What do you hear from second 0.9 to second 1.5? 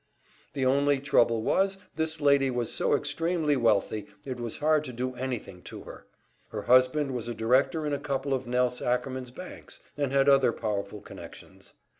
trouble